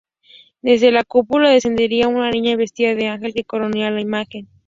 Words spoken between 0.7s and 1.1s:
la